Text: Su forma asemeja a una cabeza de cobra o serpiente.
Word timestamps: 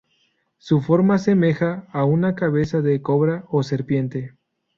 Su 0.57 0.81
forma 0.81 1.13
asemeja 1.13 1.85
a 1.91 2.05
una 2.05 2.33
cabeza 2.33 2.81
de 2.81 3.03
cobra 3.03 3.45
o 3.49 3.61
serpiente. 3.61 4.31